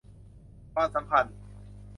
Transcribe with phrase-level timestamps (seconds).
[0.73, 1.35] ความสัมพันธ์